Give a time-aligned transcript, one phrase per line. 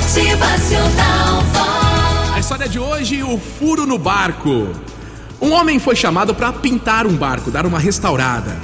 [0.00, 1.44] Motivacional.
[2.34, 4.68] A história de hoje, o furo no barco.
[5.38, 8.58] Um homem foi chamado para pintar um barco, dar uma restaurada.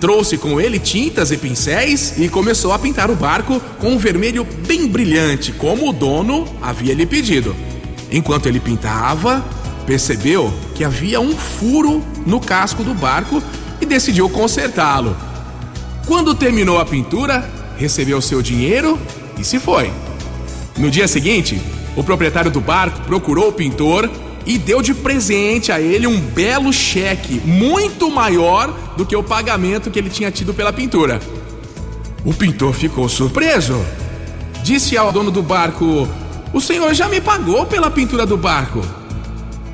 [0.00, 4.44] Trouxe com ele tintas e pincéis e começou a pintar o barco com um vermelho
[4.66, 7.54] bem brilhante, como o dono havia lhe pedido.
[8.10, 9.44] Enquanto ele pintava,
[9.86, 13.42] percebeu que havia um furo no casco do barco
[13.78, 15.14] e decidiu consertá-lo.
[16.06, 18.98] Quando terminou a pintura, recebeu seu dinheiro
[19.38, 19.92] e se foi.
[20.78, 21.60] No dia seguinte,
[21.96, 24.08] o proprietário do barco procurou o pintor
[24.46, 29.90] e deu de presente a ele um belo cheque, muito maior do que o pagamento
[29.90, 31.20] que ele tinha tido pela pintura.
[32.24, 33.84] O pintor ficou surpreso.
[34.62, 36.08] Disse ao dono do barco:
[36.52, 38.80] O senhor já me pagou pela pintura do barco.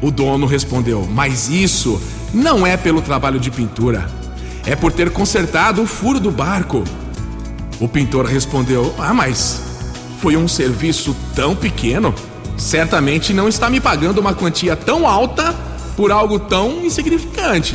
[0.00, 2.00] O dono respondeu: Mas isso
[2.32, 4.10] não é pelo trabalho de pintura,
[4.66, 6.82] é por ter consertado o furo do barco.
[7.78, 9.73] O pintor respondeu: Ah, mas
[10.24, 12.14] foi um serviço tão pequeno.
[12.56, 15.54] Certamente não está me pagando uma quantia tão alta
[15.98, 17.74] por algo tão insignificante.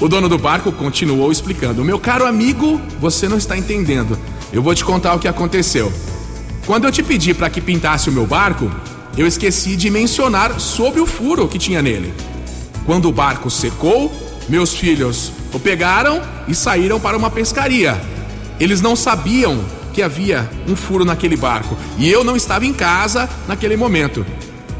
[0.00, 4.18] O dono do barco continuou explicando: Meu caro amigo, você não está entendendo.
[4.50, 5.92] Eu vou te contar o que aconteceu.
[6.64, 8.70] Quando eu te pedi para que pintasse o meu barco,
[9.14, 12.14] eu esqueci de mencionar sobre o furo que tinha nele.
[12.86, 14.10] Quando o barco secou,
[14.48, 18.00] meus filhos o pegaram e saíram para uma pescaria.
[18.58, 19.62] Eles não sabiam
[19.96, 24.26] que havia um furo naquele barco e eu não estava em casa naquele momento.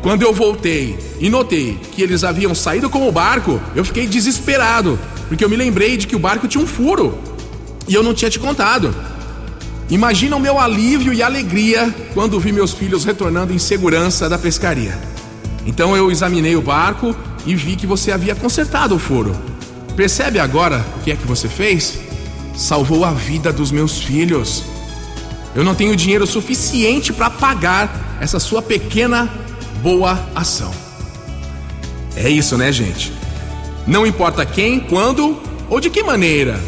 [0.03, 4.99] Quando eu voltei e notei que eles haviam saído com o barco, eu fiquei desesperado,
[5.27, 7.19] porque eu me lembrei de que o barco tinha um furo
[7.89, 8.95] e eu não tinha te contado.
[9.89, 14.99] Imagina o meu alívio e alegria quando vi meus filhos retornando em segurança da pescaria.
[15.65, 19.35] Então eu examinei o barco e vi que você havia consertado o furo.
[19.97, 22.01] Percebe agora o que é que você fez?
[22.55, 24.76] Salvou a vida dos meus filhos.
[25.57, 29.27] Eu não tenho dinheiro suficiente para pagar essa sua pequena
[29.83, 30.71] boa ação.
[32.15, 33.11] É isso, né, gente?
[33.87, 36.63] Não importa quem, quando ou de que maneira.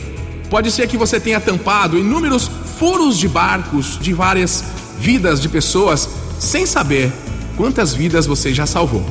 [0.48, 4.64] Pode ser que você tenha tampado inúmeros furos de barcos de várias
[4.98, 6.08] vidas de pessoas
[6.38, 7.12] sem saber
[7.58, 9.04] quantas vidas você já salvou.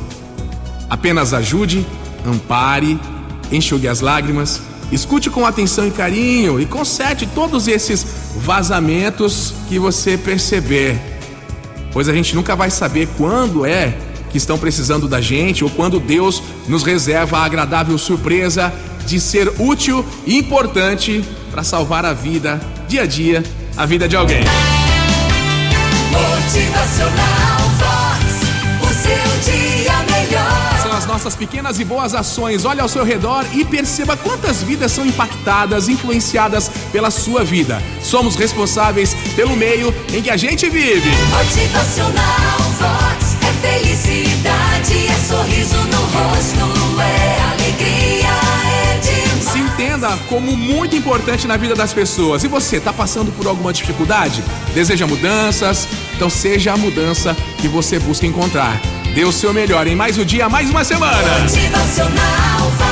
[0.90, 1.86] Apenas ajude,
[2.26, 3.00] ampare,
[3.52, 4.60] enxugue as lágrimas,
[4.92, 8.06] escute com atenção e carinho e conserte todos esses
[8.38, 11.00] vazamentos que você perceber.
[11.92, 13.98] Pois a gente nunca vai saber quando é
[14.30, 18.74] que estão precisando da gente ou quando Deus nos reserva a agradável surpresa
[19.06, 23.44] de ser útil e importante para salvar a vida, dia a dia,
[23.76, 24.44] a vida de alguém.
[31.18, 32.64] Nossas pequenas e boas ações.
[32.64, 37.82] Olhe ao seu redor e perceba quantas vidas são impactadas, influenciadas pela sua vida.
[38.04, 41.10] Somos responsáveis pelo meio em que a gente vive.
[41.36, 43.36] Motivacional Vox.
[43.42, 49.44] É felicidade, é sorriso no rosto, é alegria, é demais.
[49.44, 52.44] Se entenda como muito importante na vida das pessoas.
[52.44, 54.44] E você, está passando por alguma dificuldade?
[54.76, 55.88] Deseja mudanças?
[56.16, 58.80] Então seja a mudança que você busca encontrar.
[59.18, 61.40] Dê o seu melhor em mais um dia, mais uma semana.
[61.40, 62.87] Motivacional.